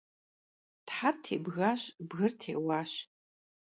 [0.87, 2.91] Ther têbgaş, bgır têuaş.